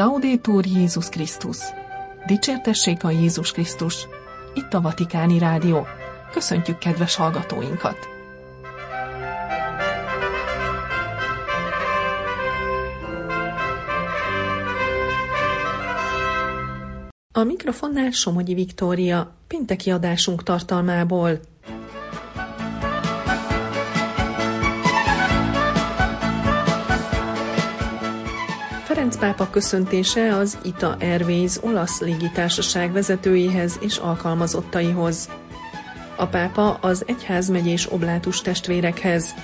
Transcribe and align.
Laudétur 0.00 0.66
Jézus 0.66 1.08
Krisztus! 1.08 1.58
Dicsértessék 2.26 3.04
a 3.04 3.10
Jézus 3.10 3.52
Krisztus! 3.52 4.06
Itt 4.54 4.74
a 4.74 4.80
Vatikáni 4.80 5.38
Rádió. 5.38 5.86
Köszöntjük 6.32 6.78
kedves 6.78 7.14
hallgatóinkat! 7.14 8.08
A 17.34 17.42
mikrofonnál 17.44 18.10
Somogyi 18.10 18.54
Viktória, 18.54 19.36
pinteki 19.46 19.90
adásunk 19.90 20.42
tartalmából. 20.42 21.40
Ferenc 28.90 29.16
pápa 29.16 29.50
köszöntése 29.50 30.36
az 30.36 30.58
ITA 30.62 30.96
Airways 31.00 31.62
olasz 31.62 32.00
légitársaság 32.00 32.92
vezetőjéhez 32.92 33.78
és 33.80 33.96
alkalmazottaihoz. 33.96 35.28
A 36.16 36.26
pápa 36.26 36.74
az 36.74 37.04
egyházmegyés 37.06 37.92
oblátus 37.92 38.40
testvérekhez. 38.40 39.34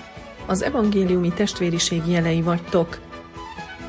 Az 0.46 0.62
evangéliumi 0.62 1.32
testvériség 1.32 2.02
jelei 2.06 2.42
vagytok. 2.42 2.98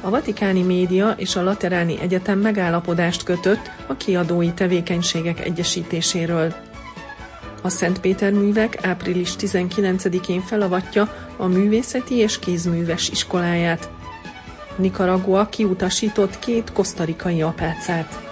A 0.02 0.09
Vatikáni 0.09 0.61
Média 0.61 1.11
és 1.11 1.35
a 1.35 1.43
Lateráni 1.43 1.99
Egyetem 2.02 2.39
megállapodást 2.39 3.23
kötött 3.23 3.71
a 3.88 3.95
kiadói 3.97 4.52
tevékenységek 4.52 5.45
egyesítéséről. 5.45 6.53
A 7.61 7.69
Szent 7.69 7.99
Péter 7.99 8.31
művek 8.31 8.85
április 8.85 9.33
19-én 9.39 10.42
felavatja 10.42 11.30
a 11.38 11.45
művészeti 11.45 12.16
és 12.16 12.39
kézműves 12.39 13.09
iskoláját. 13.09 13.95
Nicaragua 14.78 15.45
kiutasított 15.45 16.39
két 16.39 16.72
kosztarikai 16.72 17.42
apácát. 17.42 18.28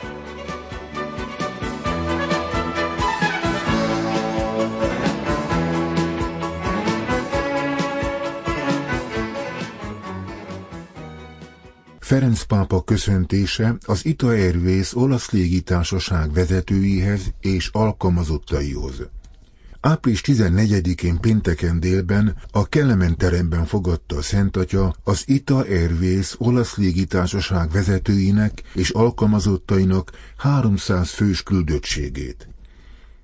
Ferenc 12.00 12.44
pápa 12.44 12.84
köszöntése 12.84 13.76
az 13.86 14.06
Ita 14.06 14.28
Airways 14.28 14.96
olasz 14.96 15.32
légitársaság 15.32 16.34
vezetőihez 16.34 17.34
és 17.40 17.70
alkalmazottaihoz. 17.72 19.08
Április 19.86 20.22
14-én 20.26 21.20
pénteken 21.20 21.80
délben 21.80 22.36
a 22.52 22.70
Kelemen 22.70 23.18
teremben 23.18 23.66
fogadta 23.66 24.16
a 24.16 24.22
Szent 24.22 24.58
Atya 24.58 24.96
az 25.04 25.24
Ita 25.26 25.58
Airways 25.58 26.36
olasz 26.38 26.76
légitársaság 26.76 27.72
vezetőinek 27.72 28.64
és 28.74 28.90
alkalmazottainak 28.90 30.12
300 30.38 31.10
fős 31.10 31.44
küldöttségét. 31.44 32.55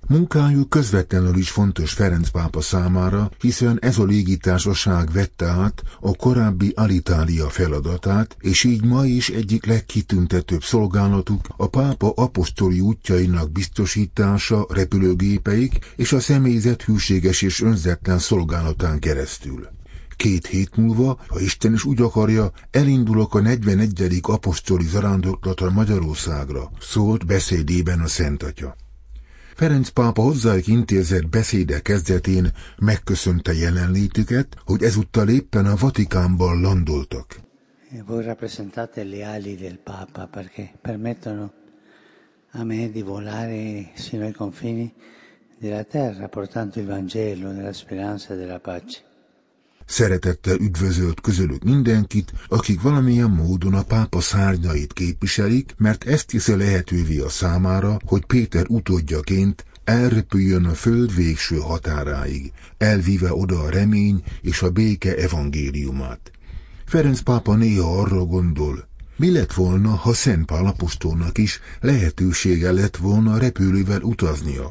Munkájuk 0.08 0.68
közvetlenül 0.68 1.36
is 1.36 1.50
fontos 1.50 1.92
Ferenc 1.92 2.28
pápa 2.28 2.60
számára, 2.60 3.30
hiszen 3.40 3.78
ez 3.80 3.98
a 3.98 4.04
légitársaság 4.04 5.12
vette 5.12 5.46
át 5.46 5.82
a 6.00 6.16
korábbi 6.16 6.72
Alitalia 6.76 7.48
feladatát, 7.48 8.36
és 8.40 8.64
így 8.64 8.84
ma 8.84 9.04
is 9.04 9.28
egyik 9.28 9.66
legkitüntetőbb 9.66 10.62
szolgálatuk 10.62 11.46
a 11.56 11.66
pápa 11.66 12.12
apostoli 12.16 12.80
útjainak 12.80 13.52
biztosítása 13.52 14.66
repülőgépeik 14.68 15.92
és 15.96 16.12
a 16.12 16.20
személyzet 16.20 16.82
hűséges 16.82 17.42
és 17.42 17.60
önzetlen 17.60 18.18
szolgálatán 18.18 18.98
keresztül. 18.98 19.68
Két 20.16 20.46
hét 20.46 20.76
múlva, 20.76 21.20
ha 21.28 21.40
Isten 21.40 21.72
is 21.72 21.84
úgy 21.84 22.00
akarja, 22.00 22.52
elindulok 22.70 23.34
a 23.34 23.40
41. 23.40 24.18
apostoli 24.22 24.86
zarándoklatra 24.86 25.70
Magyarországra, 25.70 26.70
szólt 26.80 27.26
beszédében 27.26 28.00
a 28.00 28.06
Szent 28.06 28.42
Atya. 28.42 28.76
Ferenc 29.54 29.88
pápa 29.88 30.22
hozzájuk 30.22 30.66
intézett 30.66 31.28
beszéde 31.28 31.80
kezdetén 31.80 32.52
megköszönte 32.78 33.52
jelenlétüket, 33.52 34.56
hogy 34.64 34.82
ezúttal 34.82 35.28
éppen 35.28 35.66
a 35.66 35.76
Vatikánban 35.76 36.60
landoltak. 36.60 37.40
Voi 38.06 38.24
rappresentate 38.24 39.02
le 39.02 39.26
ali 39.26 39.54
del 39.54 39.78
Papa 39.84 40.26
perché 40.26 40.72
permettono 40.80 41.52
a 42.52 42.64
me 42.64 42.90
di 42.90 43.02
volare 43.02 43.90
sino 43.94 44.24
ai 44.24 44.32
confini 44.32 44.92
della 45.58 45.84
terra 45.84 46.28
portando 46.28 46.80
il 46.80 46.86
Vangelo 46.86 47.52
della 47.52 47.72
speranza 47.72 48.34
della 48.34 48.58
pace. 48.58 49.11
Szeretettel 49.86 50.56
üdvözölt 50.56 51.20
közülük 51.20 51.62
mindenkit, 51.64 52.32
akik 52.48 52.80
valamilyen 52.80 53.30
módon 53.30 53.74
a 53.74 53.82
pápa 53.82 54.20
szárnyait 54.20 54.92
képviselik, 54.92 55.74
mert 55.78 56.04
ezt 56.04 56.26
teszi 56.26 56.56
lehetővé 56.56 57.18
a 57.18 57.28
számára, 57.28 57.96
hogy 58.06 58.24
Péter 58.24 58.64
utódjaként 58.68 59.64
elrepüljön 59.84 60.64
a 60.64 60.74
föld 60.74 61.14
végső 61.14 61.56
határáig, 61.56 62.52
elvíve 62.78 63.34
oda 63.34 63.60
a 63.60 63.70
remény 63.70 64.22
és 64.40 64.62
a 64.62 64.70
béke 64.70 65.14
evangéliumát. 65.14 66.30
Ferenc 66.86 67.20
pápa 67.20 67.54
néha 67.54 68.00
arra 68.00 68.24
gondol, 68.24 68.90
mi 69.16 69.30
lett 69.30 69.52
volna, 69.52 69.88
ha 69.88 70.12
Szent 70.12 70.46
Pál 70.46 70.66
apostolnak 70.66 71.38
is 71.38 71.60
lehetősége 71.80 72.72
lett 72.72 72.96
volna 72.96 73.38
repülővel 73.38 74.00
utaznia? 74.00 74.70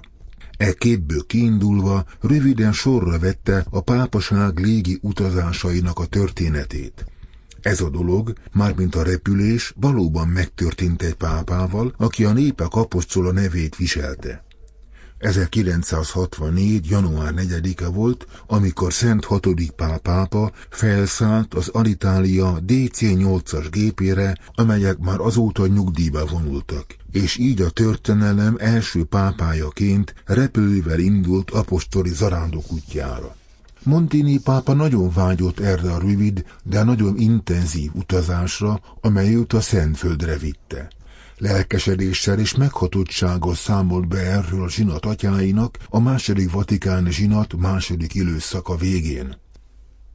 E 0.62 0.74
képből 0.74 1.26
kiindulva 1.28 2.06
röviden 2.20 2.74
sorra 2.74 3.20
vette 3.20 3.66
a 3.70 3.82
pápaság 3.82 4.60
légi 4.60 5.00
utazásainak 5.02 6.00
a 6.00 6.06
történetét. 6.06 7.06
Ez 7.62 7.82
a 7.82 7.90
dolog, 7.90 8.34
mármint 8.52 8.96
a 8.96 9.04
repülés, 9.04 9.74
valóban 9.76 10.28
megtörtént 10.28 11.02
egy 11.02 11.14
pápával, 11.14 11.94
aki 11.98 12.24
a 12.26 12.34
népek 12.34 12.74
apostola 12.74 13.32
nevét 13.32 13.76
viselte. 13.76 14.44
1964. 15.22 16.90
január 16.90 17.34
4-e 17.36 17.88
volt, 17.88 18.28
amikor 18.48 18.94
Szent 18.94 19.26
hatodik 19.26 19.72
pápa 19.72 20.52
felszállt 20.70 21.54
az 21.54 21.68
Alitalia 21.68 22.58
DC-8-as 22.68 23.68
gépére, 23.72 24.38
amelyek 24.56 24.98
már 24.98 25.20
azóta 25.20 25.68
nyugdíjba 25.68 26.26
vonultak, 26.26 26.86
és 27.12 27.38
így 27.38 27.62
a 27.62 27.70
történelem 27.70 28.56
első 28.60 29.04
pápájaként 29.04 30.14
repülővel 30.26 31.00
indult 31.00 31.52
apostoli 31.52 32.14
zarándok 32.14 32.72
útjára. 32.72 33.36
Montini 33.84 34.40
pápa 34.40 34.74
nagyon 34.74 35.12
vágyott 35.14 35.60
erre 35.60 35.92
a 35.92 36.00
rövid, 36.00 36.46
de 36.64 36.84
nagyon 36.84 37.18
intenzív 37.18 37.92
utazásra, 37.94 38.82
amely 39.02 39.36
őt 39.36 39.54
a 39.54 39.62
Szentföldre 39.62 40.38
vitte. 40.38 40.90
Lelkesedéssel 41.42 42.40
és 42.40 42.56
meghatottsággal 42.56 43.56
számolt 43.56 44.08
be 44.08 44.18
erről 44.18 44.64
a 44.64 44.70
zsinat 44.70 45.06
atyáinak 45.06 45.78
a 45.90 46.00
második 46.00 46.52
vatikán 46.52 47.12
zsinat 47.12 47.56
második 47.58 48.14
időszaka 48.14 48.76
végén. 48.76 49.36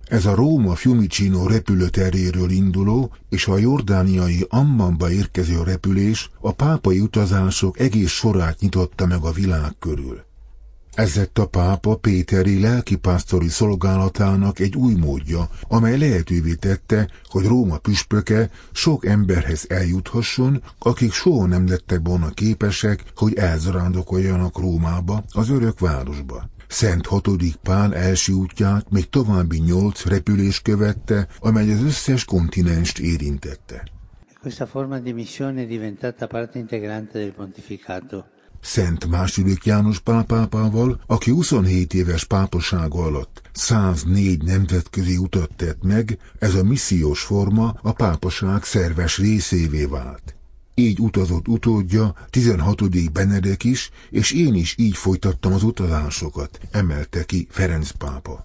Ez 0.04 0.26
a 0.26 0.34
Róma 0.34 0.74
Fiumicino 0.74 1.46
repülőteréről 1.46 2.50
induló 2.50 3.12
és 3.28 3.46
a 3.46 3.58
jordániai 3.58 4.46
Ammanba 4.48 5.10
érkező 5.10 5.62
repülés 5.62 6.30
a 6.40 6.52
pápai 6.52 7.00
utazások 7.00 7.78
egész 7.78 8.10
sorát 8.10 8.60
nyitotta 8.60 9.06
meg 9.06 9.22
a 9.22 9.32
világ 9.32 9.72
körül. 9.78 10.25
Ez 10.96 11.16
lett 11.16 11.38
a 11.38 11.46
pápa 11.46 11.96
Péteri 11.96 12.60
lelkipásztori 12.60 13.48
szolgálatának 13.48 14.58
egy 14.58 14.76
új 14.76 14.94
módja, 14.94 15.48
amely 15.68 15.98
lehetővé 15.98 16.54
tette, 16.54 17.08
hogy 17.24 17.44
Róma 17.44 17.78
püspöke 17.78 18.50
sok 18.72 19.06
emberhez 19.06 19.64
eljuthasson, 19.68 20.62
akik 20.78 21.12
soha 21.12 21.46
nem 21.46 21.68
lettek 21.68 22.00
volna 22.02 22.30
képesek, 22.30 23.04
hogy 23.16 23.34
elzarándokoljanak 23.34 24.58
Rómába, 24.58 25.24
az 25.32 25.48
örök 25.48 25.78
városba. 25.78 26.48
Szent 26.68 27.06
hatodik 27.06 27.56
Pál 27.56 27.94
első 27.94 28.32
útját 28.32 28.90
még 28.90 29.08
további 29.08 29.58
nyolc 29.58 30.04
repülés 30.04 30.60
követte, 30.60 31.28
amely 31.38 31.72
az 31.72 31.82
összes 31.82 32.24
kontinenst 32.24 32.98
érintette. 32.98 33.82
Questa 34.40 34.66
forma 34.66 34.98
di 34.98 35.12
missione 35.12 35.62
è 35.62 35.66
diventata 35.66 36.26
parte 36.26 36.58
integrante 36.58 37.18
del 37.18 37.32
pontificato. 37.32 38.34
Szent 38.66 39.06
második 39.06 39.64
János 39.64 40.00
Pál 40.00 40.24
pápával, 40.24 41.00
aki 41.06 41.30
27 41.30 41.94
éves 41.94 42.24
pápasága 42.24 42.98
alatt 42.98 43.42
104 43.52 44.42
nemzetközi 44.42 45.16
utat 45.16 45.50
tett 45.56 45.82
meg, 45.82 46.18
ez 46.38 46.54
a 46.54 46.62
missziós 46.62 47.20
forma 47.20 47.78
a 47.82 47.92
pápaság 47.92 48.64
szerves 48.64 49.18
részévé 49.18 49.84
vált. 49.84 50.34
Így 50.74 51.00
utazott 51.00 51.48
utódja, 51.48 52.14
16. 52.30 53.12
Benedek 53.12 53.64
is, 53.64 53.90
és 54.10 54.32
én 54.32 54.54
is 54.54 54.74
így 54.78 54.96
folytattam 54.96 55.52
az 55.52 55.62
utazásokat, 55.62 56.60
emelte 56.70 57.24
ki 57.24 57.46
Ferenc 57.50 57.90
pápa. 57.90 58.44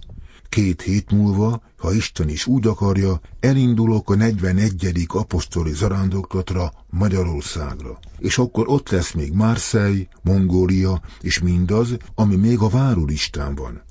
Két 0.51 0.81
hét 0.81 1.11
múlva, 1.11 1.61
ha 1.77 1.93
Isten 1.93 2.29
is 2.29 2.45
úgy 2.45 2.67
akarja, 2.67 3.21
elindulok 3.39 4.09
a 4.09 4.15
41. 4.15 5.05
apostoli 5.07 5.73
zarándoklatra 5.73 6.71
Magyarországra. 6.89 7.99
És 8.17 8.37
akkor 8.37 8.67
ott 8.67 8.89
lesz 8.89 9.11
még 9.11 9.33
Marseille, 9.33 10.07
Mongólia 10.21 11.01
és 11.21 11.39
mindaz, 11.39 11.97
ami 12.15 12.35
még 12.35 12.59
a 12.59 12.69
várólistán 12.69 13.55
van. 13.55 13.81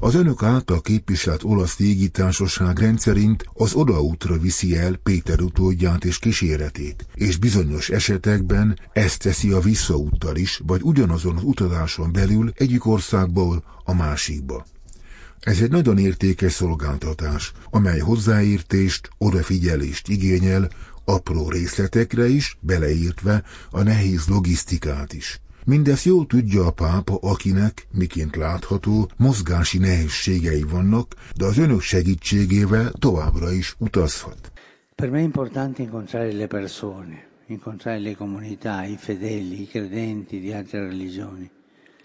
Az 0.00 0.14
önök 0.14 0.42
által 0.42 0.80
képviselt 0.80 1.44
olasz 1.44 1.78
légitársaság 1.78 2.78
rendszerint 2.78 3.44
az 3.52 3.74
odaútra 3.74 4.38
viszi 4.38 4.76
el 4.76 4.96
Péter 4.96 5.40
utódját 5.40 6.04
és 6.04 6.18
kíséretét, 6.18 7.06
és 7.14 7.36
bizonyos 7.36 7.88
esetekben 7.88 8.78
ezt 8.92 9.22
teszi 9.22 9.50
a 9.50 9.60
visszaúttal 9.60 10.36
is, 10.36 10.60
vagy 10.66 10.80
ugyanazon 10.82 11.36
az 11.36 11.42
utazáson 11.42 12.12
belül 12.12 12.52
egyik 12.54 12.86
országból 12.86 13.64
a 13.84 13.94
másikba. 13.94 14.64
Ez 15.48 15.60
egy 15.60 15.70
nagyon 15.70 15.98
értékes 15.98 16.52
szolgáltatás, 16.52 17.52
amely 17.70 17.98
hozzáértést, 17.98 19.08
odafigyelést 19.18 20.08
igényel, 20.08 20.68
apró 21.04 21.50
részletekre 21.50 22.26
is, 22.28 22.58
beleértve 22.60 23.42
a 23.70 23.82
nehéz 23.82 24.26
logisztikát 24.26 25.12
is. 25.12 25.40
Mindezt 25.64 26.04
jól 26.04 26.26
tudja 26.26 26.66
a 26.66 26.70
pápa, 26.70 27.18
akinek, 27.20 27.86
miként 27.92 28.36
látható, 28.36 29.10
mozgási 29.16 29.78
nehézségei 29.78 30.62
vannak, 30.62 31.14
de 31.36 31.44
az 31.44 31.58
önök 31.58 31.80
segítségével 31.80 32.92
továbbra 32.98 33.52
is 33.52 33.74
utazhat. 33.78 34.52
Per 34.94 35.10
me 35.10 35.18
è 35.18 35.22
importante 35.22 35.82
incontrare 35.82 36.32
le 36.32 36.46
persone, 36.46 37.26
incontrare 37.46 37.98
le 37.98 38.14
comunità, 38.14 38.84
i 38.84 38.96
fedeli, 38.96 39.60
i 39.62 39.66
credenti 39.66 40.40
di 40.40 40.52
altre 40.52 40.88
religioni, 40.88 41.50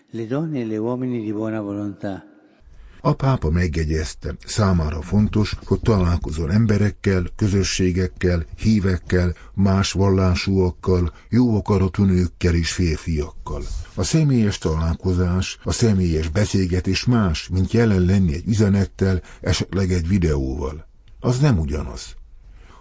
le 0.10 0.28
donne 0.28 0.62
e 0.62 0.66
le 0.66 0.78
uomini 0.78 1.22
di 1.22 1.32
buona 1.34 1.62
volontà, 1.62 2.33
a 3.06 3.14
pápa 3.14 3.50
megjegyezte, 3.50 4.36
számára 4.46 5.02
fontos, 5.02 5.56
hogy 5.66 5.80
találkozol 5.80 6.52
emberekkel, 6.52 7.24
közösségekkel, 7.36 8.46
hívekkel, 8.56 9.36
más 9.54 9.92
vallásúakkal, 9.92 11.14
jó 11.30 11.58
akaratú 11.58 12.04
nőkkel 12.04 12.56
és 12.56 12.72
férfiakkal. 12.72 13.64
A 13.96 14.04
személyes 14.04 14.58
találkozás, 14.58 15.58
a 15.64 15.72
személyes 15.72 16.30
beszélgetés 16.30 17.06
más, 17.06 17.48
mint 17.48 17.72
jelen 17.72 18.02
lenni 18.02 18.34
egy 18.34 18.48
üzenettel, 18.48 19.22
esetleg 19.42 19.92
egy 19.92 20.08
videóval. 20.08 20.88
Az 21.20 21.40
nem 21.40 21.60
ugyanaz. 21.60 22.16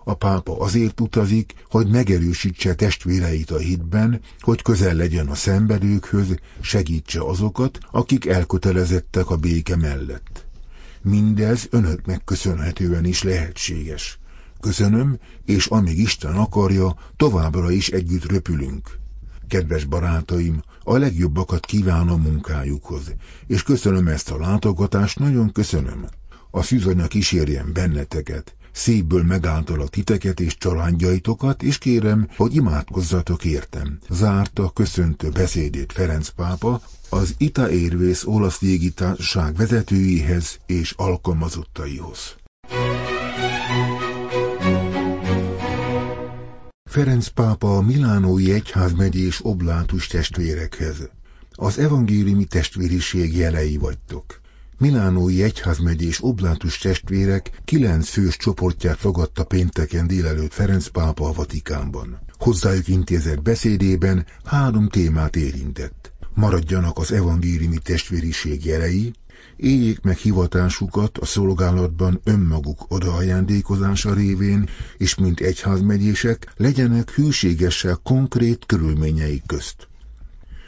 A 0.04 0.14
pápa 0.14 0.60
azért 0.60 1.00
utazik, 1.00 1.54
hogy 1.70 1.88
megerősítse 1.88 2.74
testvéreit 2.74 3.50
a 3.50 3.58
hitben, 3.58 4.20
hogy 4.40 4.62
közel 4.62 4.94
legyen 4.94 5.28
a 5.28 5.34
szenvedőkhöz, 5.34 6.34
segítse 6.60 7.20
azokat, 7.20 7.78
akik 7.90 8.26
elkötelezettek 8.26 9.30
a 9.30 9.36
béke 9.36 9.76
mellett. 9.76 10.46
Mindez 11.02 11.66
önöknek 11.70 12.24
köszönhetően 12.24 13.04
is 13.04 13.22
lehetséges. 13.22 14.18
Köszönöm, 14.60 15.18
és 15.44 15.66
amíg 15.66 15.98
Isten 15.98 16.36
akarja, 16.36 16.96
továbbra 17.16 17.70
is 17.70 17.88
együtt 17.88 18.30
röpülünk. 18.30 18.98
Kedves 19.48 19.84
barátaim, 19.84 20.62
a 20.82 20.96
legjobbakat 20.96 21.66
kívánom 21.66 22.22
munkájukhoz, 22.22 23.14
és 23.46 23.62
köszönöm 23.62 24.08
ezt 24.08 24.30
a 24.30 24.38
látogatást, 24.38 25.18
nagyon 25.18 25.52
köszönöm. 25.52 26.06
A 26.50 26.62
szűzanya 26.62 27.06
kísérjen 27.06 27.72
benneteket, 27.72 28.54
szívből 28.72 29.22
megálltalak 29.22 29.88
titeket 29.90 30.40
és 30.40 30.56
családjaitokat, 30.56 31.62
és 31.62 31.78
kérem, 31.78 32.28
hogy 32.36 32.54
imádkozzatok 32.54 33.44
értem. 33.44 33.98
Zárta 34.10 34.70
köszöntő 34.70 35.28
beszédét 35.28 35.92
Ferenc 35.92 36.28
pápa 36.28 36.80
az 37.08 37.34
Ita 37.38 37.70
Érvész 37.70 38.24
olasz 38.24 38.60
légitársaság 38.60 39.54
vezetőihez 39.54 40.58
és 40.66 40.94
alkalmazottaihoz. 40.96 42.36
Ferenc 46.90 47.28
pápa 47.28 47.76
a 47.76 47.80
Milánói 47.80 48.52
Egyházmegyés 48.52 49.40
oblátus 49.42 50.06
testvérekhez. 50.06 51.10
Az 51.50 51.78
evangéliumi 51.78 52.44
testvériség 52.44 53.36
jelei 53.36 53.76
vagytok. 53.76 54.41
Milánói 54.82 55.42
egyházmegyés 55.42 56.22
oblátus 56.22 56.78
testvérek 56.78 57.60
kilenc 57.64 58.08
fős 58.08 58.36
csoportját 58.36 58.96
fogadta 58.96 59.44
pénteken 59.44 60.06
délelőtt 60.06 60.52
Ferenc 60.52 60.86
pápa 60.86 61.28
a 61.28 61.32
Vatikánban. 61.32 62.18
Hozzájuk 62.38 62.88
intézett 62.88 63.42
beszédében 63.42 64.26
három 64.44 64.88
témát 64.88 65.36
érintett. 65.36 66.12
Maradjanak 66.34 66.98
az 66.98 67.12
evangéliumi 67.12 67.78
testvériség 67.78 68.64
jelei, 68.64 69.12
éljék 69.56 70.00
meg 70.00 70.16
hivatásukat 70.16 71.18
a 71.18 71.24
szolgálatban 71.24 72.20
önmaguk 72.24 72.84
odaajándékozása 72.88 74.14
révén, 74.14 74.68
és 74.96 75.14
mint 75.14 75.40
egyházmegyések 75.40 76.52
legyenek 76.56 77.10
hűségessel 77.10 78.00
konkrét 78.02 78.66
körülményeik 78.66 79.42
közt. 79.46 79.90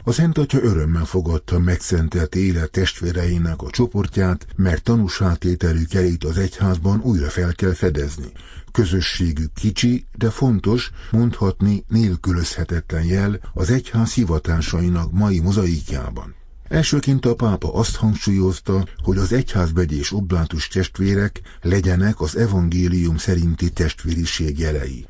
A 0.07 0.11
Szent 0.11 0.37
Atya 0.37 0.61
örömmel 0.61 1.05
fogadta 1.05 1.59
megszentelt 1.59 2.35
élet 2.35 2.71
testvéreinek 2.71 3.61
a 3.61 3.69
csoportját, 3.69 4.47
mert 4.55 4.83
tanúsátételük 4.83 5.93
elét 5.93 6.23
az 6.23 6.37
egyházban 6.37 7.01
újra 7.01 7.29
fel 7.29 7.53
kell 7.53 7.73
fedezni. 7.73 8.31
Közösségük 8.71 9.53
kicsi, 9.53 10.05
de 10.17 10.29
fontos, 10.29 10.91
mondhatni 11.11 11.83
nélkülözhetetlen 11.87 13.03
jel 13.03 13.39
az 13.53 13.69
egyház 13.69 14.13
hivatásainak 14.13 15.11
mai 15.11 15.39
mozaikjában. 15.39 16.35
Elsőként 16.67 17.25
a 17.25 17.35
pápa 17.35 17.73
azt 17.73 17.95
hangsúlyozta, 17.95 18.87
hogy 19.03 19.17
az 19.17 19.33
egyházbegyés 19.33 20.11
oblátus 20.11 20.67
testvérek 20.67 21.41
legyenek 21.61 22.21
az 22.21 22.37
evangélium 22.37 23.17
szerinti 23.17 23.69
testvériség 23.69 24.59
jelei. 24.59 25.05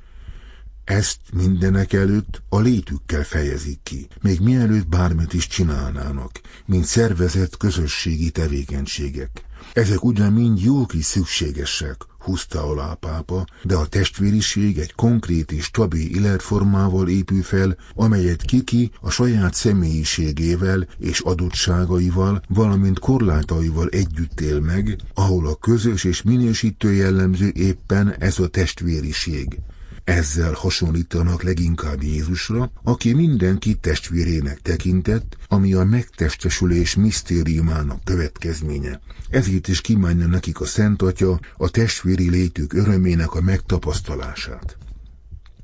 Ezt 0.85 1.17
mindenek 1.33 1.93
előtt 1.93 2.41
a 2.49 2.59
létükkel 2.59 3.23
fejezik 3.23 3.79
ki, 3.83 4.07
még 4.21 4.39
mielőtt 4.39 4.87
bármit 4.87 5.33
is 5.33 5.47
csinálnának, 5.47 6.41
mint 6.65 6.85
szervezett 6.85 7.57
közösségi 7.57 8.29
tevékenységek. 8.29 9.45
Ezek 9.73 10.03
ugyan 10.03 10.33
mind 10.33 10.59
jók 10.59 10.93
is 10.93 11.05
szükségesek, 11.05 11.95
húzta 12.19 12.63
alá 12.63 12.93
pápa, 12.93 13.45
de 13.63 13.75
a 13.75 13.85
testvériség 13.85 14.77
egy 14.77 14.93
konkrét 14.93 15.51
és 15.51 15.63
stabil 15.63 16.15
életformával 16.15 17.09
épül 17.09 17.43
fel, 17.43 17.77
amelyet 17.95 18.41
Kiki 18.41 18.91
a 19.01 19.09
saját 19.09 19.53
személyiségével 19.53 20.88
és 20.99 21.19
adottságaival, 21.19 22.41
valamint 22.47 22.99
korlátaival 22.99 23.88
együtt 23.89 24.41
él 24.41 24.59
meg, 24.59 24.95
ahol 25.13 25.47
a 25.47 25.55
közös 25.55 26.03
és 26.03 26.21
minősítő 26.21 26.93
jellemző 26.93 27.51
éppen 27.53 28.15
ez 28.19 28.39
a 28.39 28.47
testvériség. 28.47 29.59
Ezzel 30.05 30.53
hasonlítanak 30.53 31.43
leginkább 31.43 32.03
Jézusra, 32.03 32.71
aki 32.83 33.13
mindenki 33.13 33.75
testvérének 33.75 34.59
tekintett, 34.61 35.37
ami 35.47 35.73
a 35.73 35.83
megtestesülés 35.83 36.95
misztériumának 36.95 38.03
következménye. 38.03 39.00
Ezért 39.29 39.67
is 39.67 39.81
kívánja 39.81 40.27
nekik 40.27 40.62
a 40.62 40.65
Szent 40.65 41.01
Atya 41.01 41.39
a 41.57 41.69
testvéri 41.69 42.29
létük 42.29 42.74
örömének 42.74 43.33
a 43.33 43.41
megtapasztalását. 43.41 44.77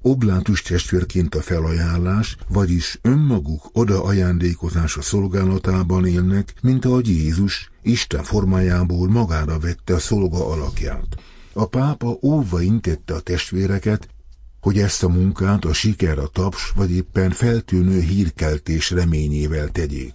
Oblátus 0.01 0.61
testvérként 0.61 1.35
a 1.35 1.41
felajánlás, 1.41 2.37
vagyis 2.47 2.99
önmaguk 3.01 3.69
oda 3.73 4.03
ajándékozása 4.03 5.01
szolgálatában 5.01 6.05
élnek, 6.05 6.53
mint 6.61 6.85
ahogy 6.85 7.07
Jézus 7.07 7.71
Isten 7.81 8.23
formájából 8.23 9.09
magára 9.09 9.59
vette 9.59 9.93
a 9.93 9.99
szolga 9.99 10.47
alakját. 10.47 11.07
A 11.53 11.65
pápa 11.65 12.17
óva 12.21 12.61
intette 12.61 13.13
a 13.13 13.19
testvéreket, 13.19 14.07
hogy 14.61 14.77
ezt 14.77 15.03
a 15.03 15.09
munkát 15.09 15.65
a 15.65 15.73
siker, 15.73 16.19
a 16.19 16.27
taps 16.27 16.71
vagy 16.75 16.91
éppen 16.91 17.31
feltűnő 17.31 17.99
hírkeltés 17.99 18.91
reményével 18.91 19.67
tegyék. 19.67 20.13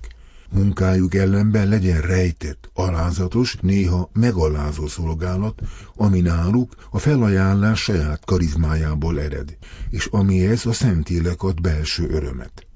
Munkájuk 0.51 1.15
ellenben 1.15 1.69
legyen 1.69 2.01
rejtett, 2.01 2.71
alázatos, 2.75 3.57
néha 3.61 4.11
megalázó 4.13 4.87
szolgálat, 4.87 5.63
ami 5.97 6.21
náluk 6.21 6.75
a 6.91 6.99
felajánlás 6.99 7.83
saját 7.83 8.25
karizmájából 8.25 9.21
ered, 9.21 9.57
és 9.91 10.07
amihez 10.07 10.67
a 10.67 10.73
Szentélek 10.73 11.43
ad 11.43 11.61
belső 11.61 12.09
örömet. 12.09 12.67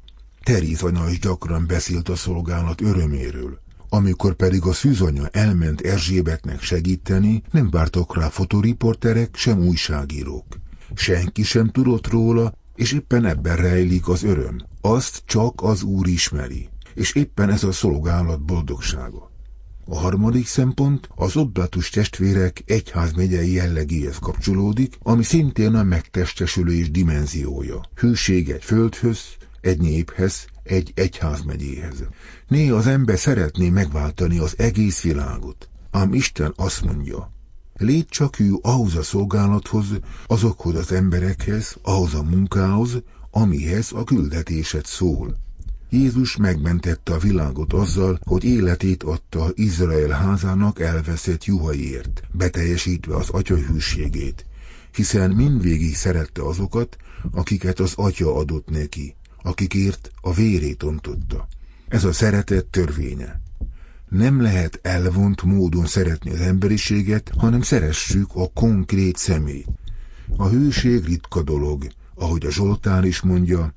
Teréz 0.43 0.83
anya 0.83 1.11
is 1.11 1.19
gyakran 1.19 1.67
beszélt 1.67 2.09
a 2.09 2.17
szolgálat 2.17 2.81
öröméről. 2.81 3.61
Amikor 3.89 4.35
pedig 4.35 4.63
a 4.63 4.73
szűzanya 4.73 5.29
elment 5.29 5.81
Erzsébetnek 5.81 6.63
segíteni, 6.63 7.43
nem 7.51 7.71
vártak 7.71 8.17
rá 8.17 8.29
fotoriporterek, 8.29 9.37
sem 9.37 9.59
újságírók. 9.59 10.45
Senki 10.95 11.43
sem 11.43 11.69
tudott 11.69 12.07
róla, 12.07 12.55
és 12.75 12.93
éppen 12.93 13.25
ebben 13.25 13.57
rejlik 13.57 14.09
az 14.09 14.23
öröm. 14.23 14.61
Azt 14.81 15.23
csak 15.27 15.63
az 15.63 15.83
Úr 15.83 16.07
ismeri, 16.07 16.69
és 16.95 17.15
éppen 17.15 17.51
ez 17.51 17.65
a 17.65 17.73
szolgálat 17.73 18.45
boldogsága. 18.45 19.31
A 19.85 19.99
harmadik 19.99 20.47
szempont 20.47 21.09
az 21.15 21.37
oblatus 21.37 21.91
testvérek 21.91 22.63
egyházmegyei 22.67 23.53
jellegéhez 23.53 24.19
kapcsolódik, 24.19 24.99
ami 25.03 25.23
szintén 25.23 25.75
a 25.75 25.83
megtestesülés 25.83 26.91
dimenziója. 26.91 27.81
Hűség 27.95 28.51
egy 28.51 28.65
földhöz, 28.65 29.21
egy 29.61 29.81
néphez, 29.81 30.47
egy 30.63 30.93
egyházmegyéhez. 30.95 32.05
Néha 32.49 32.77
az 32.77 32.87
ember 32.87 33.19
szeretné 33.19 33.69
megváltani 33.69 34.39
az 34.39 34.55
egész 34.59 35.03
világot, 35.03 35.69
ám 35.91 36.15
Isten 36.15 36.53
azt 36.57 36.85
mondja, 36.85 37.33
Légy 37.81 38.07
csak 38.09 38.39
ő 38.39 38.53
ahhoz 38.63 38.97
a 38.97 39.03
szolgálathoz, 39.03 39.87
azokhoz 40.27 40.75
az 40.75 40.93
emberekhez, 40.93 41.77
ahhoz 41.83 42.15
a 42.15 42.23
munkához, 42.23 43.03
amihez 43.31 43.93
a 43.93 44.05
küldetésed 44.05 44.85
szól. 44.85 45.37
Jézus 45.91 46.37
megmentette 46.37 47.13
a 47.13 47.19
világot 47.19 47.73
azzal, 47.73 48.19
hogy 48.25 48.45
életét 48.45 49.03
adta 49.03 49.51
Izrael 49.55 50.09
házának 50.09 50.81
elveszett 50.81 51.45
juhaiért, 51.45 52.23
beteljesítve 52.33 53.17
az 53.17 53.29
atya 53.29 53.57
hűségét, 53.57 54.47
hiszen 54.95 55.31
mindvégig 55.31 55.95
szerette 55.95 56.43
azokat, 56.43 56.97
akiket 57.33 57.79
az 57.81 57.93
atya 57.97 58.35
adott 58.35 58.69
neki, 58.69 59.15
akikért 59.43 60.11
a 60.21 60.33
vérét 60.33 60.83
ontotta. 60.83 61.49
Ez 61.89 62.05
a 62.05 62.13
szeretet 62.13 62.67
törvénye. 62.67 63.41
Nem 64.11 64.41
lehet 64.41 64.79
elvont 64.83 65.43
módon 65.43 65.87
szeretni 65.87 66.31
az 66.31 66.41
emberiséget, 66.41 67.31
hanem 67.37 67.63
szeressük 67.63 68.31
a 68.35 68.51
konkrét 68.55 69.17
szemét. 69.17 69.67
A 70.37 70.49
hűség 70.49 71.05
ritka 71.05 71.43
dolog, 71.43 71.87
ahogy 72.15 72.47
a 72.47 72.51
Zsoltár 72.51 73.05
is 73.05 73.21
mondja, 73.21 73.75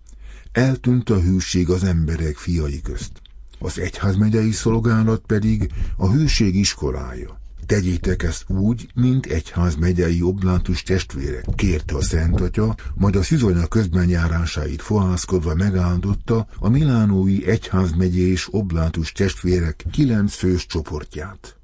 eltűnt 0.51 1.09
a 1.09 1.19
hűség 1.19 1.69
az 1.69 1.83
emberek 1.83 2.37
fiai 2.37 2.81
közt. 2.81 3.11
Az 3.59 3.79
egyházmegyei 3.79 4.51
szolgálat 4.51 5.23
pedig 5.27 5.71
a 5.97 6.11
hűség 6.11 6.55
iskolája. 6.55 7.41
Tegyétek 7.65 8.23
ezt 8.23 8.49
úgy, 8.49 8.87
mint 8.95 9.25
egyház 9.25 9.75
megyei 9.75 10.21
oblátus 10.21 10.83
testvérek, 10.83 11.45
kérte 11.55 11.95
a 11.95 12.01
Szent 12.01 12.41
Atya, 12.41 12.75
majd 12.95 13.15
a 13.15 13.23
szizonya 13.23 13.67
közben 13.67 14.09
járásait 14.09 14.81
fohászkodva 14.81 15.55
megáldotta 15.55 16.47
a 16.59 16.69
milánói 16.69 17.47
egyház 17.47 17.91
és 18.13 18.47
oblátus 18.51 19.11
testvérek 19.11 19.85
kilenc 19.91 20.33
fős 20.33 20.65
csoportját. 20.65 21.57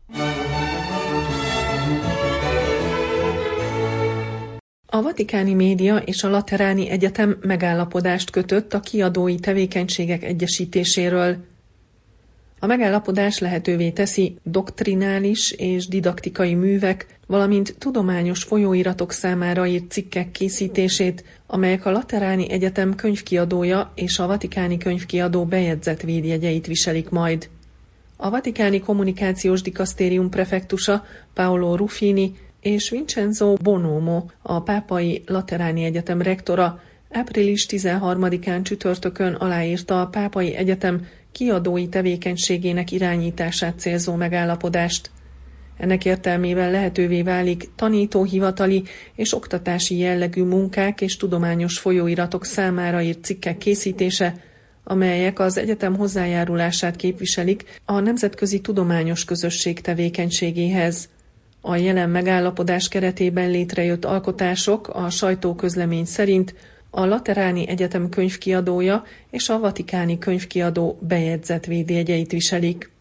A 4.85 5.01
Vatikáni 5.01 5.53
Média 5.53 5.97
és 5.97 6.23
a 6.23 6.29
Lateráni 6.29 6.89
Egyetem 6.89 7.37
megállapodást 7.41 8.29
kötött 8.29 8.73
a 8.73 8.79
kiadói 8.79 9.39
tevékenységek 9.39 10.23
egyesítéséről. 10.23 11.37
A 12.59 12.65
megállapodás 12.65 13.39
lehetővé 13.39 13.89
teszi 13.89 14.35
doktrinális 14.43 15.51
és 15.51 15.87
didaktikai 15.87 16.53
művek, 16.53 17.05
valamint 17.27 17.75
tudományos 17.77 18.43
folyóiratok 18.43 19.11
számára 19.11 19.67
írt 19.67 19.91
cikkek 19.91 20.31
készítését, 20.31 21.23
amelyek 21.47 21.85
a 21.85 21.91
Lateráni 21.91 22.49
Egyetem 22.49 22.95
könyvkiadója 22.95 23.91
és 23.95 24.19
a 24.19 24.27
Vatikáni 24.27 24.77
könyvkiadó 24.77 25.45
bejegyzett 25.45 26.01
védjegyeit 26.01 26.67
viselik 26.67 27.09
majd. 27.09 27.49
A 28.17 28.29
Vatikáni 28.29 28.79
Kommunikációs 28.79 29.61
Dikasztérium 29.61 30.29
prefektusa 30.29 31.05
Paolo 31.33 31.75
Ruffini 31.75 32.33
és 32.61 32.89
Vincenzo 32.89 33.53
Bonomo, 33.53 34.25
a 34.41 34.61
Pápai 34.61 35.23
Lateráni 35.25 35.83
Egyetem 35.83 36.21
rektora, 36.21 36.81
április 37.11 37.65
13-án 37.69 38.63
csütörtökön 38.63 39.33
aláírta 39.33 40.01
a 40.01 40.07
Pápai 40.07 40.53
Egyetem 40.53 41.07
kiadói 41.31 41.87
tevékenységének 41.87 42.91
irányítását 42.91 43.79
célzó 43.79 44.15
megállapodást. 44.15 45.11
Ennek 45.77 46.05
értelmével 46.05 46.71
lehetővé 46.71 47.21
válik 47.21 47.69
tanítóhivatali 47.75 48.83
és 49.15 49.33
oktatási 49.33 49.97
jellegű 49.97 50.43
munkák 50.43 51.01
és 51.01 51.17
tudományos 51.17 51.79
folyóiratok 51.79 52.45
számára 52.45 53.01
írt 53.01 53.23
cikkek 53.23 53.57
készítése, 53.57 54.35
amelyek 54.83 55.39
az 55.39 55.57
egyetem 55.57 55.95
hozzájárulását 55.95 56.95
képviselik 56.95 57.63
a 57.85 57.99
nemzetközi 57.99 58.59
tudományos 58.61 59.25
közösség 59.25 59.81
tevékenységéhez. 59.81 61.09
A 61.61 61.75
jelen 61.75 62.09
megállapodás 62.09 62.87
keretében 62.87 63.49
létrejött 63.49 64.05
alkotások 64.05 64.87
a 64.87 65.09
sajtóközlemény 65.09 66.05
szerint 66.05 66.55
a 66.89 67.05
Lateráni 67.05 67.67
Egyetem 67.67 68.09
könyvkiadója 68.09 69.03
és 69.29 69.49
a 69.49 69.59
Vatikáni 69.59 70.17
könyvkiadó 70.17 70.97
bejegyzett 71.01 71.65
védjegyeit 71.65 72.31
viselik. 72.31 72.91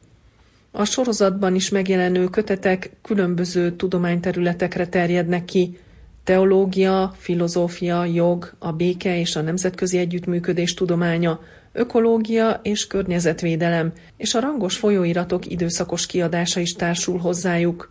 A 0.70 0.84
sorozatban 0.84 1.54
is 1.54 1.68
megjelenő 1.68 2.28
kötetek 2.28 2.90
különböző 3.02 3.72
tudományterületekre 3.72 4.86
terjednek 4.86 5.44
ki, 5.44 5.78
teológia, 6.24 7.14
filozófia, 7.16 8.04
jog, 8.04 8.52
a 8.58 8.72
béke 8.72 9.18
és 9.18 9.36
a 9.36 9.40
nemzetközi 9.40 9.98
együttműködés 9.98 10.74
tudománya, 10.74 11.40
ökológia 11.72 12.60
és 12.62 12.86
környezetvédelem, 12.86 13.92
és 14.16 14.34
a 14.34 14.40
rangos 14.40 14.76
folyóiratok 14.76 15.46
időszakos 15.46 16.06
kiadása 16.06 16.60
is 16.60 16.72
társul 16.72 17.18
hozzájuk. 17.18 17.90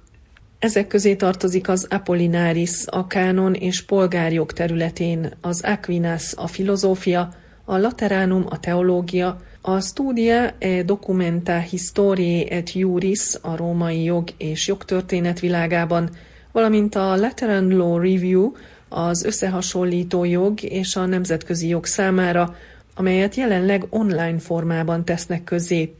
Ezek 0.60 0.88
közé 0.88 1.16
tartozik 1.16 1.70
az 1.70 1.88
Apollinaris 1.90 2.86
a 2.86 3.08
kánon 3.08 3.54
és 3.54 3.86
polgárjog 3.86 4.52
területén, 4.52 5.32
az 5.42 5.62
Aquinas 5.64 6.34
a 6.36 6.48
filozófia, 6.48 7.34
a 7.66 7.78
Lateranum 7.78 8.46
a 8.50 8.60
teológia, 8.60 9.42
a 9.62 9.80
Studia 9.80 10.54
e 10.60 10.84
Documenta 10.84 11.60
Historiae 11.60 12.46
et 12.50 12.74
Juris 12.74 13.36
a 13.42 13.56
római 13.56 14.04
jog 14.04 14.30
és 14.38 14.68
jogtörténet 14.68 15.40
világában, 15.40 16.10
valamint 16.52 16.96
a 16.96 17.16
Lateran 17.16 17.68
Law 17.68 17.98
Review 17.98 18.52
az 18.90 19.24
összehasonlító 19.24 20.24
jog 20.24 20.64
és 20.64 20.96
a 20.96 21.06
nemzetközi 21.06 21.68
jog 21.68 21.86
számára, 21.86 22.56
amelyet 22.96 23.36
jelenleg 23.36 23.86
online 23.90 24.40
formában 24.40 25.06
tesznek 25.06 25.44
közé. 25.44 25.96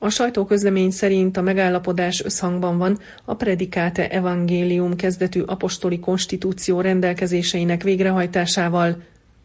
A 0.00 0.08
sajtóközlemény 0.08 0.90
szerint 0.90 1.36
a 1.36 1.42
megállapodás 1.42 2.24
összhangban 2.24 2.78
van 2.78 2.98
a 3.24 3.34
Predikate 3.34 4.08
Evangélium 4.08 4.96
kezdetű 4.96 5.40
apostoli 5.40 5.98
konstitúció 5.98 6.80
rendelkezéseinek 6.80 7.82
végrehajtásával, 7.82 9.02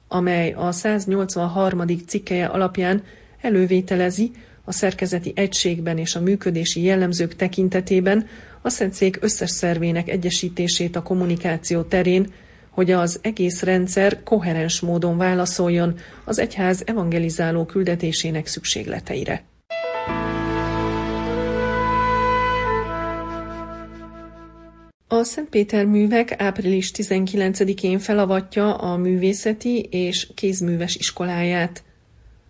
amely 0.08 0.52
a 0.52 0.72
183. 0.72 1.88
cikkeje 2.08 2.46
alapján 2.46 3.04
elővételezi 3.42 4.32
a 4.66 4.72
szerkezeti 4.72 5.32
egységben 5.36 5.98
és 5.98 6.16
a 6.16 6.22
működési 6.22 6.84
jellemzők 6.84 7.36
tekintetében 7.36 8.28
a 8.62 8.70
Szentszék 8.70 9.18
összes 9.22 9.50
szervének 9.50 10.10
egyesítését 10.10 10.96
a 10.96 11.04
kommunikáció 11.04 11.82
terén, 11.82 12.34
hogy 12.70 12.92
az 12.92 13.20
egész 13.22 13.62
rendszer 13.62 14.24
koherens 14.24 14.80
módon 14.80 15.18
válaszoljon 15.18 15.98
az 16.24 16.40
egyház 16.40 16.84
evangelizáló 16.86 17.66
küldetésének 17.66 18.48
szükségleteire. 18.48 19.44
A 25.14 25.24
Szentpéter 25.24 25.86
művek 25.86 26.42
április 26.42 26.92
19-én 26.96 28.00
felavatja 28.00 28.76
a 28.76 28.98
művészeti 28.98 29.80
és 29.82 30.28
kézműves 30.36 30.96
iskoláját. 30.96 31.84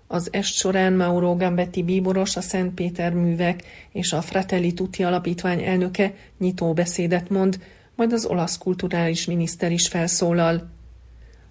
Az 0.08 0.30
est 0.32 0.54
során 0.54 0.94
Mauro 0.94 1.36
Gambetti 1.36 1.84
bíboros, 1.84 2.36
a 2.36 2.42
Szentpéter 2.42 3.14
művek 3.14 3.64
és 3.92 4.14
a 4.14 4.22
Fratelli 4.22 4.74
Tutti 4.74 5.04
alapítvány 5.04 5.64
elnöke 5.64 6.14
nyitó 6.40 6.74
beszédet 6.74 7.30
mond, 7.30 7.60
majd 7.96 8.14
az 8.14 8.26
olasz 8.26 8.58
kulturális 8.58 9.26
miniszter 9.26 9.72
is 9.72 9.88
felszólal. 9.88 10.73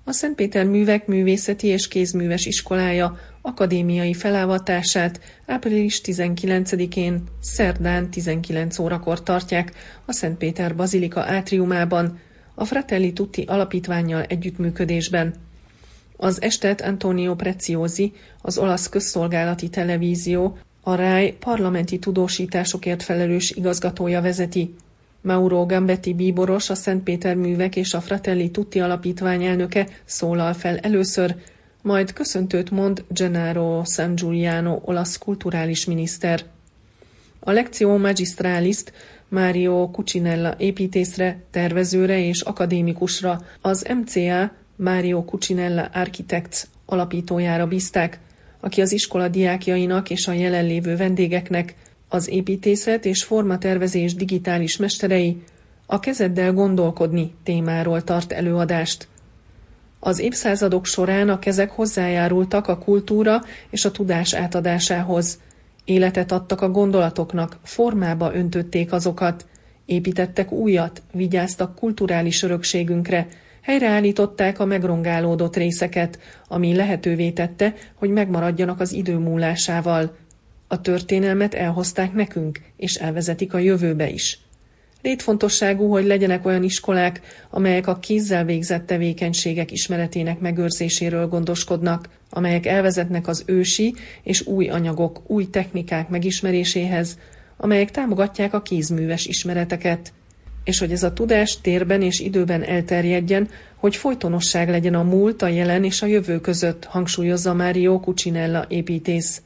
A 0.05 0.13
Szentpéter 0.13 0.65
Művek 0.65 1.07
Művészeti 1.07 1.67
és 1.67 1.89
Kézműves 1.89 2.47
Iskolája 2.47 3.19
akadémiai 3.43 4.15
felávatását 4.15 5.21
április 5.47 6.01
19-én, 6.05 7.23
szerdán 7.41 8.11
19 8.11 8.79
órakor 8.79 9.23
tartják 9.23 9.73
a 10.05 10.13
Szentpéter 10.13 10.77
Bazilika 10.77 11.21
átriumában, 11.21 12.19
a 12.55 12.65
Fratelli 12.65 13.13
Tutti 13.13 13.43
alapítványjal 13.43 14.23
együttműködésben. 14.23 15.35
Az 16.17 16.43
estet 16.43 16.81
Antonio 16.81 17.35
Preziosi, 17.35 18.13
az 18.41 18.59
olasz 18.59 18.89
közszolgálati 18.89 19.69
televízió, 19.69 20.59
a 20.81 20.95
RAI 20.95 21.33
parlamenti 21.33 21.99
tudósításokért 21.99 23.03
felelős 23.03 23.51
igazgatója 23.51 24.21
vezeti. 24.21 24.75
Mauro 25.23 25.67
Gambetti 25.67 26.15
bíboros, 26.15 26.71
a 26.71 26.75
Szentpéter 26.75 27.37
művek 27.37 27.77
és 27.77 27.95
a 27.95 28.01
Fratelli 28.01 28.51
Tutti 28.51 28.81
alapítvány 28.81 29.45
elnöke 29.45 29.87
szólal 30.05 30.53
fel 30.53 30.79
először, 30.79 31.35
majd 31.83 32.13
köszöntőt 32.13 32.71
mond 32.71 33.05
Gennaro 33.09 33.83
San 33.85 34.15
Giuliano 34.15 34.79
olasz 34.85 35.19
kulturális 35.19 35.85
miniszter. 35.85 36.43
A 37.41 37.51
Lectio 37.51 37.99
Magistralist 37.99 38.93
Mario 39.29 39.91
Cucinella 39.93 40.55
építészre, 40.59 41.43
tervezőre 41.51 42.19
és 42.27 42.41
akadémikusra, 42.41 43.41
az 43.61 43.87
MCA 44.05 44.53
Mario 44.77 45.25
Cucinella 45.25 45.83
Architects 45.83 46.63
alapítójára 46.87 47.67
bízták, 47.67 48.19
aki 48.61 48.81
az 48.81 48.93
iskola 48.93 49.29
diákjainak 49.29 50.11
és 50.11 50.27
a 50.27 50.33
jelenlévő 50.33 50.97
vendégeknek 50.97 51.75
az 52.13 52.29
építészet 52.29 53.05
és 53.05 53.25
formatervezés 53.25 54.15
digitális 54.15 54.77
mesterei 54.77 55.43
a 55.87 56.01
kezeddel 56.01 56.53
gondolkodni 56.53 57.35
témáról 57.43 58.03
tart 58.03 58.33
előadást. 58.33 59.09
Az 60.01 60.19
évszázadok 60.19 60.87
során 60.87 61.29
a 61.29 61.39
kezek 61.39 61.71
hozzájárultak 61.71 62.69
a 62.69 62.79
kultúra 62.79 63.41
és 63.71 63.85
a 63.85 63.91
tudás 63.91 64.35
átadásához. 64.35 65.41
Életet 65.85 66.33
adtak 66.33 66.61
a 66.61 66.71
gondolatoknak, 66.71 67.59
formába 67.63 68.35
öntötték 68.35 68.93
azokat, 68.93 69.47
építettek 69.87 70.53
újat, 70.53 71.03
vigyáztak 71.13 71.75
kulturális 71.75 72.43
örökségünkre, 72.43 73.27
Helyreállították 73.63 74.59
a 74.59 74.65
megrongálódott 74.65 75.57
részeket, 75.57 76.19
ami 76.49 76.75
lehetővé 76.75 77.31
tette, 77.31 77.75
hogy 77.95 78.11
megmaradjanak 78.11 78.81
az 78.81 78.93
idő 78.93 79.17
múlásával. 79.17 80.17
A 80.73 80.81
történelmet 80.81 81.55
elhozták 81.55 82.13
nekünk, 82.13 82.61
és 82.77 82.95
elvezetik 82.95 83.55
a 83.55 83.59
jövőbe 83.59 84.11
is. 84.11 84.39
Létfontosságú, 85.03 85.91
hogy 85.91 86.05
legyenek 86.05 86.47
olyan 86.47 86.63
iskolák, 86.63 87.21
amelyek 87.51 87.87
a 87.87 87.99
kézzel 87.99 88.45
végzett 88.45 88.87
tevékenységek 88.87 89.71
ismeretének 89.71 90.39
megőrzéséről 90.39 91.29
gondoskodnak, 91.29 92.09
amelyek 92.31 92.67
elvezetnek 92.67 93.29
az 93.29 93.43
ősi 93.47 93.95
és 94.23 94.47
új 94.47 94.69
anyagok, 94.69 95.21
új 95.27 95.51
technikák 95.51 96.09
megismeréséhez, 96.09 97.19
amelyek 97.57 97.91
támogatják 97.91 98.55
a 98.55 98.63
kézműves 98.63 99.27
ismereteket, 99.27 100.13
és 100.65 100.79
hogy 100.79 100.93
ez 100.93 101.03
a 101.03 101.13
tudás 101.13 101.61
térben 101.61 102.03
és 102.03 102.21
időben 102.21 102.63
elterjedjen, 102.63 103.49
hogy 103.77 103.97
folytonosság 103.97 104.69
legyen 104.69 104.95
a 104.95 105.03
múlt, 105.03 105.43
a 105.43 105.49
jelen 105.49 105.85
és 105.85 106.03
a 106.03 106.07
jövő 106.07 106.41
között, 106.41 106.85
hangsúlyozza 106.85 107.55
Mário 107.55 108.01
Cucinella 108.01 108.65
építész. 108.69 109.43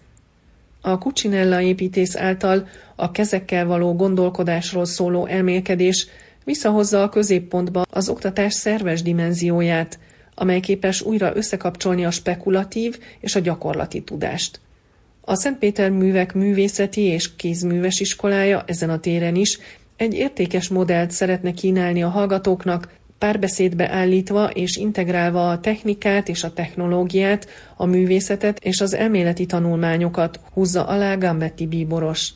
A 0.87 0.99
Cucinella 0.99 1.61
építész 1.61 2.17
által 2.17 2.69
a 2.97 3.11
kezekkel 3.11 3.67
való 3.67 3.95
gondolkodásról 3.95 4.85
szóló 4.85 5.27
elmélkedés 5.27 6.07
visszahozza 6.45 7.03
a 7.03 7.09
középpontba 7.09 7.85
az 7.91 8.09
oktatás 8.09 8.55
szerves 8.55 9.03
dimenzióját, 9.03 9.99
amely 10.35 10.61
képes 10.61 11.03
újra 11.03 11.37
összekapcsolni 11.37 12.05
a 12.05 12.11
spekulatív 12.11 12.99
és 13.21 13.35
a 13.35 13.41
gyakorlati 13.41 14.03
tudást. 14.03 14.61
A 15.21 15.35
Szentpéter 15.35 15.91
művek 15.91 16.35
művészeti 16.35 17.03
és 17.03 17.37
kézműves 17.37 18.01
iskolája 18.01 18.65
ezen 18.67 18.91
a 18.91 19.01
téren 19.01 19.35
is 19.35 19.59
egy 19.97 20.15
értékes 20.15 20.69
modellt 20.69 21.11
szeretne 21.11 21.53
kínálni 21.53 22.03
a 22.03 22.09
hallgatóknak, 22.09 22.89
párbeszédbe 23.19 23.91
állítva 23.91 24.51
és 24.51 24.77
integrálva 24.77 25.51
a 25.51 25.61
technikát 25.61 26.29
és 26.29 26.45
a 26.45 26.53
technológiát, 26.53 27.49
a 27.77 27.87
művészetet 27.87 28.65
és 28.65 28.81
az 28.81 28.95
elméleti 28.95 29.47
tanulmányokat, 29.47 30.41
húzza 30.53 30.87
alá 30.87 31.15
Gambetti 31.15 31.67
bíboros. 31.67 32.31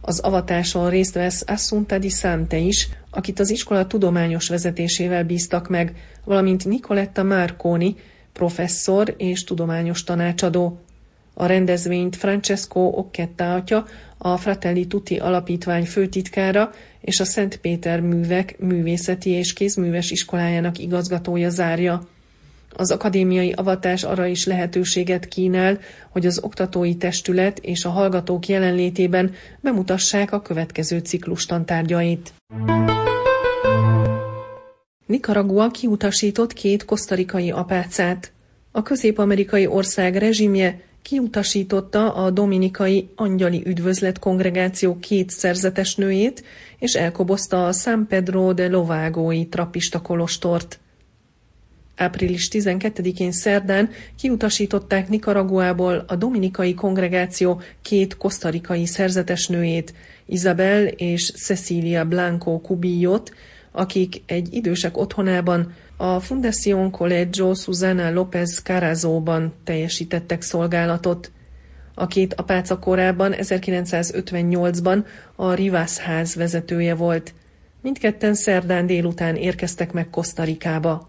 Az 0.00 0.18
avatáson 0.18 0.90
részt 0.90 1.14
vesz 1.14 1.44
Assunta 1.46 1.98
di 1.98 2.08
Sante 2.08 2.56
is, 2.56 2.88
akit 3.10 3.40
az 3.40 3.50
iskola 3.50 3.86
tudományos 3.86 4.48
vezetésével 4.48 5.24
bíztak 5.24 5.68
meg, 5.68 5.96
valamint 6.24 6.64
Nicoletta 6.64 7.22
Marconi, 7.22 7.96
professzor 8.32 9.14
és 9.18 9.44
tudományos 9.44 10.04
tanácsadó. 10.04 10.78
A 11.34 11.46
rendezvényt 11.46 12.16
Francesco 12.16 12.80
Occhetta 12.80 13.54
atya, 13.54 13.86
a 14.26 14.36
Fratelli 14.36 14.86
Tutti 14.86 15.16
alapítvány 15.18 15.84
főtitkára 15.84 16.70
és 17.00 17.20
a 17.20 17.24
Szent 17.24 17.56
Péter 17.56 18.00
művek 18.00 18.58
művészeti 18.58 19.30
és 19.30 19.52
kézműves 19.52 20.10
iskolájának 20.10 20.78
igazgatója 20.78 21.50
zárja. 21.50 22.06
Az 22.76 22.90
akadémiai 22.90 23.52
avatás 23.52 24.02
arra 24.02 24.26
is 24.26 24.46
lehetőséget 24.46 25.28
kínál, 25.28 25.78
hogy 26.10 26.26
az 26.26 26.40
oktatói 26.42 26.96
testület 26.96 27.58
és 27.58 27.84
a 27.84 27.90
hallgatók 27.90 28.46
jelenlétében 28.46 29.34
bemutassák 29.60 30.32
a 30.32 30.42
következő 30.42 30.98
ciklus 30.98 31.46
tantárgyait. 31.46 32.32
Nicaragua 35.06 35.70
kiutasított 35.70 36.52
két 36.52 36.84
kosztarikai 36.84 37.50
apácát. 37.50 38.32
A 38.72 38.82
közép-amerikai 38.82 39.66
ország 39.66 40.16
rezsimje 40.16 40.80
kiutasította 41.04 42.14
a 42.14 42.30
dominikai 42.30 43.08
angyali 43.14 43.62
üdvözlet 43.66 44.18
kongregáció 44.18 44.98
két 44.98 45.30
szerzetes 45.30 45.94
nőjét, 45.94 46.44
és 46.78 46.94
elkobozta 46.94 47.66
a 47.66 47.72
San 47.72 48.06
Pedro 48.06 48.52
de 48.52 48.68
Lovágói 48.68 49.46
trapista 49.46 50.00
kolostort. 50.00 50.78
Április 51.96 52.48
12-én 52.52 53.32
szerdán 53.32 53.90
kiutasították 54.18 55.08
Nicaraguából 55.08 56.04
a 56.06 56.16
dominikai 56.16 56.74
kongregáció 56.74 57.60
két 57.82 58.16
kosztarikai 58.16 58.86
szerzetes 58.86 59.46
nőjét, 59.46 59.94
Isabel 60.26 60.86
és 60.86 61.32
Cecilia 61.32 62.04
Blanco 62.04 62.60
Cubillot, 62.60 63.32
akik 63.70 64.22
egy 64.26 64.54
idősek 64.54 64.96
otthonában 64.96 65.72
a 65.96 66.20
Fundación 66.20 66.90
Colegio 66.90 67.54
Susana 67.54 68.10
López 68.10 68.62
Carazóban 68.62 69.52
teljesítettek 69.64 70.42
szolgálatot. 70.42 71.30
A 71.94 72.06
két 72.06 72.34
apáca 72.34 72.78
korábban 72.78 73.34
1958-ban 73.36 75.04
a 75.34 75.52
Rivas 75.52 75.98
ház 75.98 76.34
vezetője 76.34 76.94
volt. 76.94 77.34
Mindketten 77.80 78.34
szerdán 78.34 78.86
délután 78.86 79.36
érkeztek 79.36 79.92
meg 79.92 80.10
Kosztarikába. 80.10 81.08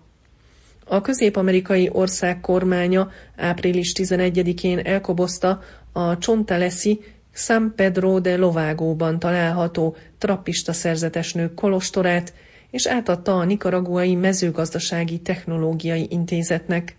A 0.87 1.01
közép-amerikai 1.01 1.89
ország 1.91 2.39
kormánya 2.39 3.09
április 3.35 3.91
11-én 3.95 4.79
elkobozta 4.79 5.61
a 5.91 6.17
Csontaleszi 6.17 6.99
San 7.33 7.73
Pedro 7.75 8.19
de 8.19 8.37
Lovágóban 8.37 9.19
található 9.19 9.95
trappista 10.17 10.73
szerzetesnők 10.73 11.53
kolostorát, 11.53 12.33
és 12.75 12.87
átadta 12.87 13.37
a 13.37 13.43
Nikaraguai 13.43 14.15
Mezőgazdasági 14.15 15.19
Technológiai 15.19 16.07
Intézetnek. 16.09 16.95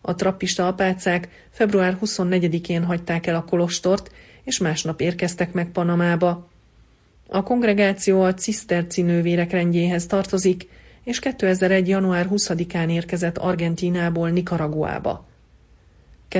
A 0.00 0.14
trappista 0.14 0.66
apácák 0.66 1.28
február 1.50 1.98
24-én 2.02 2.84
hagyták 2.84 3.26
el 3.26 3.34
a 3.34 3.44
kolostort, 3.44 4.10
és 4.44 4.58
másnap 4.58 5.00
érkeztek 5.00 5.52
meg 5.52 5.70
Panamába. 5.70 6.48
A 7.28 7.42
kongregáció 7.42 8.22
a 8.22 8.34
ciszterci 8.34 9.02
nővérek 9.02 9.50
rendjéhez 9.50 10.06
tartozik, 10.06 10.68
és 11.04 11.18
2001. 11.18 11.88
január 11.88 12.28
20-án 12.30 12.90
érkezett 12.90 13.38
Argentinából 13.38 14.30
Nikaraguába. 14.30 15.26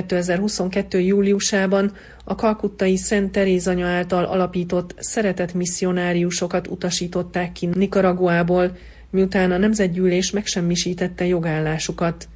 2022. 0.03 0.99
júliusában 0.99 1.91
a 2.23 2.35
kalkuttai 2.35 2.97
Szent 2.97 3.31
Teréz 3.31 3.67
anya 3.67 3.87
által 3.87 4.23
alapított 4.23 4.95
szeretett 4.97 5.53
misszionáriusokat 5.53 6.67
utasították 6.67 7.51
ki 7.51 7.65
Nikaraguából, 7.65 8.77
miután 9.09 9.51
a 9.51 9.57
nemzetgyűlés 9.57 10.31
megsemmisítette 10.31 11.25
jogállásukat. 11.25 12.27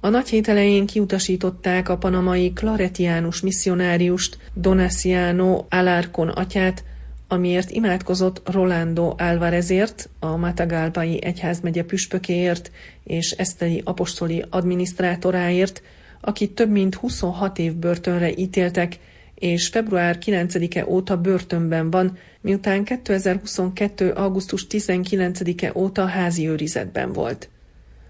A 0.00 0.08
nagy 0.08 0.28
hét 0.28 0.48
elején 0.48 0.86
kiutasították 0.86 1.88
a 1.88 1.96
panamai 1.96 2.52
klaretiánus 2.52 3.40
misszionáriust, 3.40 4.38
Donaciano 4.54 5.64
Alarcon 5.68 6.28
atyát, 6.28 6.84
amiért 7.28 7.70
imádkozott 7.70 8.42
Rolando 8.44 9.14
Álvarezért, 9.16 10.08
a 10.18 10.36
Matagalpai 10.36 11.24
egyházmegye 11.24 11.84
püspökéért 11.84 12.70
és 13.04 13.30
Eszteli 13.30 13.82
apostoli 13.84 14.44
adminisztrátoráért, 14.50 15.82
akit 16.20 16.54
több 16.54 16.70
mint 16.70 16.94
26 16.94 17.58
év 17.58 17.74
börtönre 17.74 18.36
ítéltek, 18.36 18.98
és 19.34 19.68
február 19.68 20.18
9-e 20.24 20.86
óta 20.86 21.20
börtönben 21.20 21.90
van, 21.90 22.18
miután 22.40 22.84
2022. 22.84 24.10
augusztus 24.10 24.66
19-e 24.70 25.72
óta 25.74 26.06
házi 26.06 26.48
őrizetben 26.48 27.12
volt. 27.12 27.48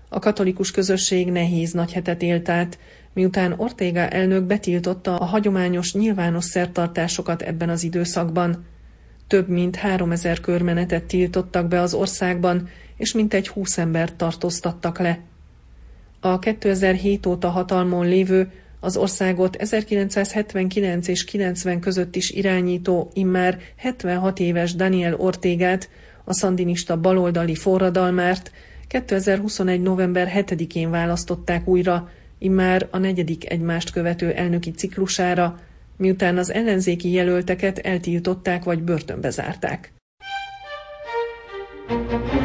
A 0.08 0.18
katolikus 0.18 0.70
közösség 0.70 1.30
nehéz 1.30 1.72
nagy 1.72 1.92
hetet 1.92 2.22
élt 2.22 2.48
át, 2.48 2.78
miután 3.12 3.54
Ortega 3.56 4.08
elnök 4.08 4.44
betiltotta 4.44 5.18
a 5.18 5.24
hagyományos 5.24 5.94
nyilvános 5.94 6.44
szertartásokat 6.44 7.42
ebben 7.42 7.68
az 7.68 7.82
időszakban. 7.82 8.64
Több 9.26 9.48
mint 9.48 9.76
3000 9.76 10.40
körmenetet 10.40 11.04
tiltottak 11.04 11.68
be 11.68 11.80
az 11.80 11.94
országban, 11.94 12.68
és 12.96 13.12
mintegy 13.12 13.48
20 13.48 13.78
embert 13.78 14.14
tartóztattak 14.14 14.98
le. 14.98 15.18
A 16.26 16.38
2007 16.38 17.26
óta 17.26 17.48
hatalmon 17.48 18.06
lévő, 18.08 18.50
az 18.80 18.96
országot 18.96 19.56
1979 19.56 21.08
és 21.08 21.24
90 21.24 21.80
között 21.80 22.16
is 22.16 22.30
irányító, 22.30 23.10
immár 23.12 23.58
76 23.76 24.38
éves 24.40 24.74
Daniel 24.74 25.14
Ortégát, 25.14 25.88
a 26.24 26.34
szandinista 26.34 27.00
baloldali 27.00 27.54
forradalmárt 27.54 28.50
2021. 28.86 29.82
november 29.82 30.32
7-én 30.36 30.90
választották 30.90 31.68
újra, 31.68 32.10
immár 32.38 32.88
a 32.90 32.98
negyedik 32.98 33.50
egymást 33.50 33.90
követő 33.90 34.32
elnöki 34.32 34.70
ciklusára, 34.70 35.60
miután 35.96 36.38
az 36.38 36.52
ellenzéki 36.52 37.12
jelölteket 37.12 37.78
eltiltották 37.78 38.64
vagy 38.64 38.82
börtönbe 38.82 39.30
zárták. 39.30 39.92
Vatikáni 41.88 42.35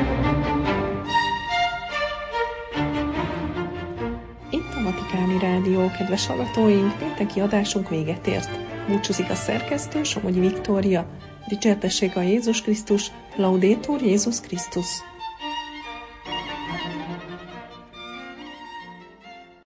Rádió, 5.62 5.92
kedves 5.98 6.28
hallgatóink, 6.28 6.98
pénteki 6.98 7.40
adásunk 7.40 7.90
véget 7.90 8.28
ért. 8.28 8.50
Búcsúzik 8.88 9.30
a 9.30 9.36
szerkesztő, 9.36 10.04
Somogyi 10.04 10.40
Viktória. 10.40 11.06
Dicsértessék 11.48 12.16
a 12.16 12.22
Jézus 12.22 12.62
Krisztus, 12.62 13.12
Laudétur 13.36 14.02
Jézus 14.02 14.40
Krisztus. 14.42 14.88